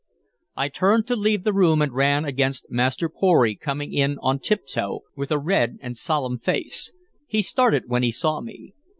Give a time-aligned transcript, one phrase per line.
[0.57, 5.01] I turned to leave the room, and ran against Master Pory coming in on tiptoe,
[5.15, 6.91] with a red and solemn face.
[7.27, 8.73] He started when he saw me.